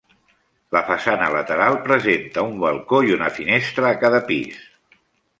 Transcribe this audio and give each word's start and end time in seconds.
La 0.75 0.79
façana 0.85 1.25
lateral 1.33 1.75
presenta 1.83 2.45
un 2.47 2.55
balcó 2.63 3.01
i 3.09 3.13
una 3.19 3.27
finestra 3.35 3.91
a 3.91 3.99
cada 4.05 4.23
pis. 4.31 4.65